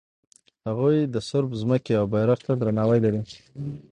هغوی 0.67 0.97
د 1.13 1.15
صرب 1.29 1.49
ځمکې 1.61 1.93
او 1.99 2.05
بیرغ 2.13 2.39
ته 2.45 2.51
درناوی 2.61 2.99
لري. 3.05 3.21